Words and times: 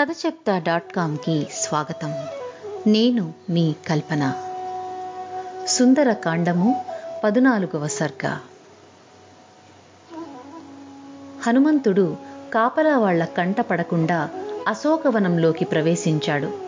కథ 0.00 0.08
చెప్తా 0.26 0.58
డాట్ 0.58 0.92
కామ్కి 0.94 1.46
స్వాగతం. 1.52 2.14
నేను 2.86 3.34
మీ 3.50 3.74
కల్పన. 3.88 4.32
సుందర 5.68 6.12
కాండము 6.12 6.84
పదునాలుగవ 7.24 7.86
సర్గ. 7.86 8.36
హనుమంతుడు 11.46 12.16
కాపలా 12.54 12.98
వాళ్ళ 12.98 13.24
కంట 13.24 13.60
పడకుండా 13.60 14.28
అశోకవనంలోకి 14.68 15.64
ప్రవేశించాడు. 15.64 16.58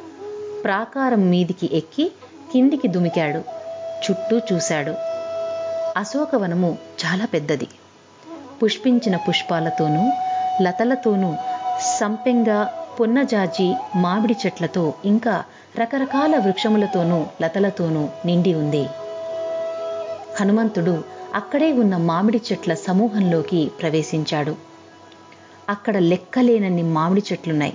ప్రాకారం 0.62 1.30
మీదికి 1.30 1.76
ఎక్కి 1.76 2.12
కిందికి 2.52 2.88
దుమికాడు. 2.88 3.38
చుట్టూ 4.04 4.40
చూశాడు. 4.52 4.94
అశోకవనము 5.98 6.78
చాలా 7.06 7.24
పెద్దది. 7.24 7.68
పుష్పించిన 8.62 9.16
పుష్పాలతోనూ 9.16 10.10
లతలతోనూ 10.62 11.34
సంపెంగ 12.00 12.79
పొన్నజాజి 13.00 13.74
మామిడి 13.96 14.36
చెట్లతో 14.46 14.94
ఇంకా 15.04 15.44
రకరకాల 15.78 16.36
వృక్షములతోనూ 16.36 17.26
లతలతోనూ 17.42 18.08
నిండి 18.26 18.54
ఉంది. 18.54 18.86
హనుమంతుడు 20.40 21.04
అక్కడే 21.34 21.72
ఉన్న 21.72 21.96
మామిడి 21.96 22.40
చెట్ల 22.52 22.74
సమూహంలోకి 22.74 23.70
ప్రవేశించాడు. 23.82 24.54
అక్కడ 25.68 25.98
లెక్కలేనన్ని 25.98 26.82
మామిడి 26.82 27.22
చెట్లున్నాయి. 27.32 27.74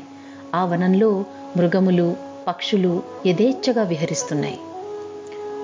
ఆ 0.55 0.65
వనంలో 0.65 1.25
మృగములు 1.57 2.15
పక్షులు 2.47 3.03
యథేచ్ఛగా 3.27 3.83
విహరిస్తున్నాయి. 3.83 4.59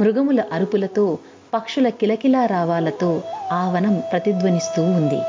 మృగముల 0.01 0.43
అరుపులతో 0.53 1.17
పక్షుల 1.53 1.89
కిలకిలా 1.89 2.45
రావాలతో 2.45 3.23
ఆ 3.51 3.70
వనం 3.70 4.04
ప్రతిధ్వనిస్తూ 4.12 4.84
ఉంది. 4.84 5.21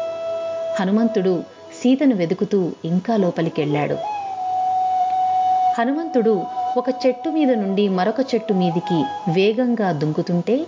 హనుమంతుడు 0.81 1.45
సీతను 1.83 2.15
వెతుకుతూ 2.15 2.73
ఇంకా 2.85 3.17
లోపలికెళ్ళాడు. 3.17 4.22
హనుమంతుడు 5.79 6.45
ఒక 6.77 6.85
చెట్టు 7.07 7.31
మీద 7.31 7.51
నుండి 7.53 7.89
మరొక 7.89 8.35
చెట్టు 8.35 8.53
మీదికి 8.53 9.05
వేగంగా 9.33 9.93
దుంకుతుంటే 9.93 10.67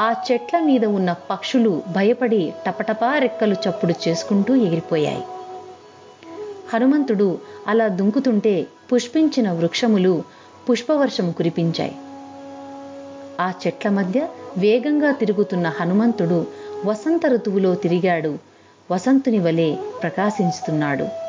ఆ 0.00 0.14
చెట్ల 0.32 0.60
మీద 0.60 0.84
ఉన్న 0.84 1.14
పక్షులు 1.30 1.82
భయపడి 1.92 2.52
టపటపా 2.66 3.18
రెక్కలు 3.18 3.54
చప్పుడు 3.54 3.94
చేసుకుంటూ 4.08 4.54
ఎగిరిపోయాయి. 4.54 5.24
హనుమంతుడు 6.74 7.38
అలా 7.66 7.88
దుంకుతుంటే 7.88 8.66
పుష్పించిన 8.92 9.52
వృక్షములు 9.52 10.22
పుష్పవర్షము 10.70 11.32
కురిపించాయి. 11.32 11.94
ఆ 13.40 13.52
చెట్ల 13.66 13.88
మధ్య 13.88 14.26
వేగంగా 14.58 15.10
తిరుగుతున్న 15.10 15.72
హనుమంతుడు 15.80 16.46
వసంత 16.84 17.26
ఋతువులో 17.26 17.74
తిరిగాడు. 17.74 18.38
వసంతుని 18.90 19.38
వలె 19.38 19.76
ప్రకాశిస్తున్నాడు 20.02 21.23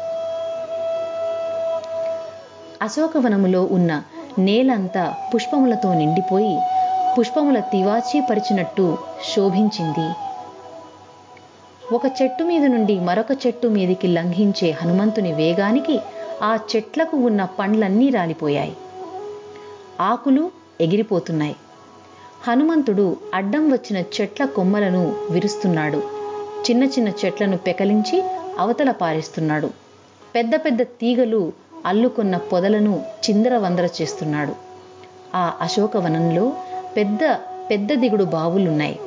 అశోకవనములో 2.81 3.63
ఉన్న 3.71 4.03
నేలంతా 4.39 5.13
పుష్పములతో 5.35 5.93
నిండిపోయి 5.93 6.59
పుష్పముల 7.19 7.59
తివాచీ 7.59 8.19
పరిచినట్టు 8.19 8.97
శోభించింది. 9.35 10.13
ఒక 11.95 12.01
చెట్టు 12.21 12.43
మీద 12.43 12.65
నుండి 12.65 12.99
మరొక 12.99 13.47
చెట్టు 13.47 13.67
మీదికి 13.67 14.07
లంఘించే 14.07 14.71
హనుమంతుని 14.71 15.33
వేగానికి 15.33 15.99
ఆ 16.43 16.59
చెట్లకు 16.75 17.17
ఉన్న 17.17 17.47
పండ్లన్నీ 17.59 18.09
రాలిపోయాయి. 18.09 18.75
ఆకులు 20.01 20.51
ఎగిరిపోతున్నాయి. 20.81 21.55
హనుమంతుడు 22.47 23.17
అడ్డం 23.33 23.71
వచ్చిన 23.71 24.03
చెట్ల 24.21 24.45
కొమ్మలను 24.45 25.15
విరుస్తున్నాడు. 25.31 25.97
చిన్న 26.69 26.83
చిన్న 26.83 27.09
చెట్లను 27.25 27.57
పెకలించి 27.57 28.23
అవతల 28.59 28.91
పారేస్తున్నాడు. 28.91 29.69
పెద్ద 30.35 30.55
పెద్ద 30.55 30.81
తీగలు 30.81 31.53
అల్లుకున్న 31.85 32.37
పొదలను 32.37 33.03
చిందరవందర 33.25 33.89
చేస్తున్నాడు. 34.01 34.53
ఆ 35.35 35.53
అశోకవనంలో 35.61 36.53
పెద్ద 36.97 37.19
పెద్ద 37.69 37.93
దిగుడు 37.93 38.23
బావులున్నాయి. 38.23 38.99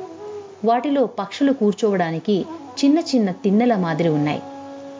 వాటిలో 0.65 1.05
పక్షులు 1.05 1.53
కూర్చోవడానికి 1.53 2.45
చిన్న 2.79 2.99
చిన్న 2.99 3.31
తిన్నెల 3.31 3.75
మాదిరి 3.75 4.09
ఉన్నాయి. 4.09 4.41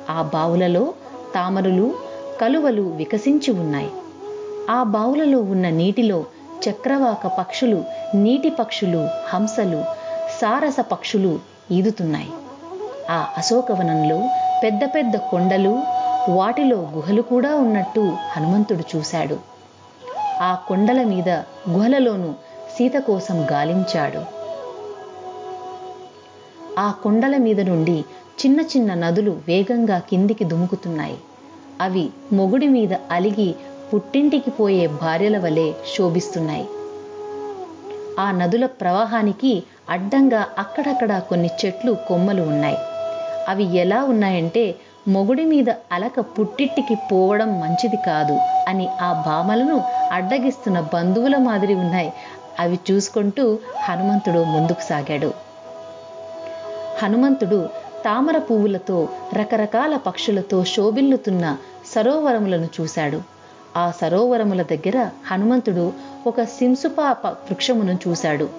ఆ 0.10 0.22
బావులలో 0.22 0.94
తామరులు 1.36 1.94
కలువలు 2.42 2.82
వికసించి 2.82 3.52
ఉన్నాయి. 3.52 3.90
ఆ 4.70 4.84
బావులలో 4.84 5.40
ఉన్న 5.40 5.70
నీటిలో 5.70 6.26
చక్రవాక 6.70 7.28
పక్షులు 7.28 7.84
నీటి 8.16 8.50
పక్షులు 8.50 9.10
హంసలు 9.28 9.84
సారస 10.42 10.80
పక్షులు 10.80 11.40
ఈదుతున్నాయి. 11.72 12.30
ఆ 13.10 13.28
అశోకవనంలో 13.38 14.24
పెద్ద 14.64 14.80
పెద్ద 14.96 15.18
కొండలు 15.18 15.99
వాటిలో 16.30 16.78
గుహలు 16.78 17.22
కూడా 17.22 17.56
ఉన్నట్టు 17.56 18.18
హనుమంతుడు 18.32 18.98
చూశాడు. 18.98 19.38
ఆ 20.42 20.58
కొండల 20.68 21.04
మీద 21.04 21.30
గుహలలోనూ 21.70 22.34
సీత 22.78 22.94
కోసం 22.94 23.48
గాలించాడు. 23.52 24.22
ఆ 26.80 26.92
కొండల 26.92 27.38
మీద 27.38 27.62
నుండి 27.62 28.06
చిన్న 28.42 28.62
చిన్న 28.62 28.94
నదులు 28.94 29.32
వేగంగా 29.48 30.00
కిందికి 30.00 30.44
దుముకుతున్నాయి. 30.44 31.18
అవి 31.82 32.10
మొగుడి 32.34 32.68
మీద 32.68 32.94
అలిగి 33.12 33.56
పుట్టింటికి 33.94 34.52
పోయే 34.52 34.88
భార్యల 34.88 35.38
వలె 35.38 35.74
శోభిస్తున్నాయి. 35.98 36.68
ఆ 38.20 38.32
నదుల 38.32 38.66
ప్రవాహానికి 38.66 39.64
అడ్డంగా 39.90 40.48
అక్కడక్కడ 40.58 41.20
కొన్ని 41.20 41.50
చెట్లు 41.66 41.98
కొమ్మలు 42.08 42.42
ఉన్నాయి. 42.42 42.78
అవి 43.48 43.78
ఎలా 43.78 44.04
ఉన్నాయంటే 44.04 44.76
మొగుడి 45.10 45.46
మీద 45.46 45.66
అలక 45.92 46.20
పుట్టిట్టికి 46.20 46.96
పోవడం 47.12 47.60
మంచిది 47.60 47.98
కాదు 47.98 48.40
అని 48.68 48.88
ఆ 49.02 49.24
భామలను 49.26 49.84
అడ్డగిస్తున్న 50.12 50.80
బంధువుల 50.94 51.38
మాదిరి 51.38 51.76
ఉన్నాయి. 51.76 52.14
అవి 52.60 52.80
చూసుకుంటూ 52.92 53.60
హనుమంతుడు 53.84 54.44
ముందుకు 54.44 54.82
సాగాడు. 54.82 55.34
హనుమంతుడు 57.04 57.70
తామర 58.06 58.38
పువ్వులతో 58.38 59.10
రకరకాల 59.34 59.96
పక్షులతో 59.96 60.64
శోభిల్లుతున్న 60.66 61.58
సరోవరములను 61.96 62.68
చూశాడు. 62.82 63.22
ఆ 63.78 63.92
సరోవరముల 64.02 64.62
దగ్గర 64.62 65.10
హనుమంతుడు 65.32 65.94
ఒక 66.28 66.42
సింసుపాప 66.42 67.28
వృక్షమును 67.28 67.98
చూశాడు. 68.08 68.50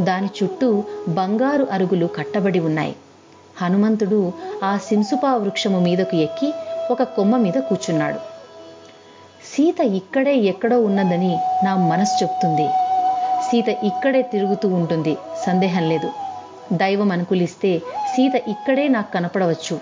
దాని 0.00 0.28
చుట్టూ 0.42 0.84
బంగారు 1.08 1.66
అరుగులు 1.72 2.06
కట్టబడి 2.06 2.60
ఉన్నాయి. 2.60 2.96
హనుమంతుడు 3.56 4.32
ఆ 4.64 4.78
సింసుపా 4.78 5.34
వృక్షము 5.34 5.80
మీదకు 5.80 6.16
ఎక్కి 6.16 6.52
ఒక 6.90 7.02
కొమ్మ 7.02 7.36
మీద 7.36 7.52
కూర్చున్నాడు. 7.52 8.18
సీత 9.54 9.80
ఇక్కడే 9.80 10.36
ఎక్కడో 10.36 10.80
ఉన్నదని 10.80 11.38
నా 11.64 11.76
మనసు 11.76 12.24
చెప్తుంది. 12.24 12.68
సీత 13.42 13.68
ఇక్కడే 13.68 14.22
తిరుగుతూ 14.22 14.68
ఉంటుంది 14.68 15.16
సందేహం 15.46 15.88
లేదు. 15.88 16.10
దైవం 16.72 17.12
అనుకూలిస్తే 17.12 17.78
సీత 18.06 18.34
ఇక్కడే 18.34 18.88
నాకు 18.88 19.12
కనపడవచ్చు. 19.12 19.80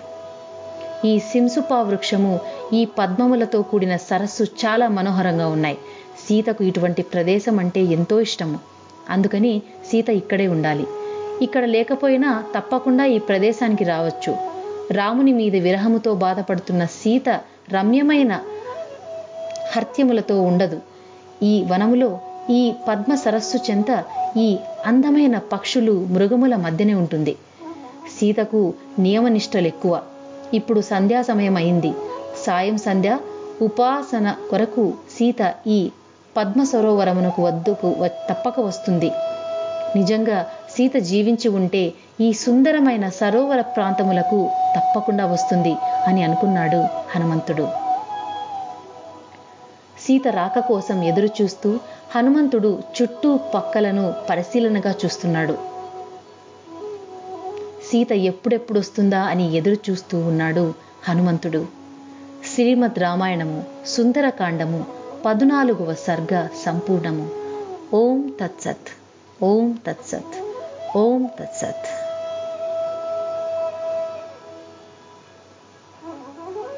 ఈ 1.05 1.19
సింసుపా 1.19 1.81
వృక్షము 1.81 2.39
ఈ 2.73 2.85
పద్మములతో 2.85 3.61
కూడిన 3.61 3.95
సరస్సు 3.95 4.43
చాలా 4.43 4.87
మనోహరంగా 4.87 5.47
ఉన్నాయి. 5.47 5.77
సీతకు 6.27 6.63
ఇటువంటి 6.63 7.01
ప్రదేశం 7.01 7.59
అంటే 7.59 7.81
ఎంతో 7.81 8.21
ఇష్టము. 8.21 8.59
అందుకని 9.09 9.61
సీత 9.91 10.09
ఇక్కడే 10.09 10.47
ఉండాలి. 10.47 10.85
ఇక్కడ 11.41 11.65
లేకపోయినా 11.65 12.43
తప్పకుండా 12.55 13.05
ఈ 13.05 13.17
ప్రదేశానికి 13.17 13.83
రావచ్చు. 13.83 14.37
రాముని 14.91 15.33
మీద 15.33 15.55
విరహముతో 15.55 16.15
బాధపడుతున్న 16.15 16.85
సీత 16.85 17.29
రమ్యమైన 17.73 18.39
హర్త్యములతో 19.75 20.41
ఉండదు. 20.41 20.79
ఈ 21.43 21.65
వనములో 21.71 22.19
ఈ 22.49 22.73
పద్మ 22.87 23.15
సరస్సు 23.15 23.71
చెంత 23.71 24.03
ఈ 24.37 24.57
అందమైన 24.85 25.37
పక్షులు 25.37 25.91
మృగముల 25.91 26.55
మధ్యనే 26.55 26.93
ఉంటుంది. 26.93 27.35
సీతకు 28.19 28.73
నియమనిష్టలు 28.99 29.67
ఎక్కువ. 29.67 30.01
ఇప్పుడు 30.53 30.81
సంధ్యా 30.81 31.21
సమయం 31.21 31.55
అయింది 31.55 31.93
సాయం 32.45 32.77
సంధ్య 32.77 33.17
ఉపాసన 33.61 34.35
కొరకు 34.51 34.93
సీత 35.09 35.53
ఈ 35.67 35.91
పద్మ 36.37 36.63
సరోవరమునకు 36.63 37.43
వద్దుకు 37.43 38.09
తప్పక 38.29 38.59
వస్తుంది. 38.59 39.11
నిజంగా 39.95 40.45
సీత 40.75 40.95
జీవించి 40.95 41.47
ఉంటే 41.47 41.93
ఈ 42.21 42.33
సుందరమైన 42.33 43.09
సరోవర 43.09 43.61
ప్రాంతములకు 43.61 44.49
తప్పకుండా 44.75 45.25
వస్తుంది 45.25 45.75
అని 46.07 46.23
అనుకున్నాడు 46.23 46.77
హనుమంతుడు. 47.15 47.67
సీత 50.01 50.27
రాక 50.27 50.59
కోసం 50.59 51.03
ఎదురు 51.03 51.29
చూస్తూ 51.41 51.79
హనుమంతుడు 52.15 52.81
చుట్టూ 53.01 53.37
పక్కలను 53.37 54.13
పరిశీలనగా 54.29 54.93
చూస్తున్నాడు. 55.05 55.57
సీత 57.91 58.11
ఎప్పుడెప్పుడు 58.11 58.79
వస్తుందా 58.79 59.21
అని 59.21 59.57
ఎదురు 59.57 59.91
చూస్తూ 59.91 60.19
ఉన్నాడు 60.19 60.73
హనుమంతుడు. 61.09 61.65
శ్రీమద్ 62.55 62.99
రామాయణము 62.99 63.63
సుందరకాండము 63.87 64.85
పదునాలుగవ 65.25 65.93
సర్గ 65.93 66.47
సంపూర్ణము. 66.65 67.29
ఓం 67.93 68.33
తత్సత్. 68.41 68.91
ఓం 69.43 69.77
తత్సత్. 69.87 70.44
ఓం 70.95 71.21
తత్సత్ 71.37 71.87